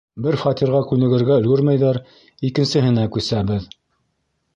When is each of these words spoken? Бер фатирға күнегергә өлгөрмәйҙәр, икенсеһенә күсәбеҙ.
Бер 0.25 0.35
фатирға 0.43 0.79
күнегергә 0.91 1.35
өлгөрмәйҙәр, 1.41 1.99
икенсеһенә 2.51 3.05
күсәбеҙ. 3.17 3.69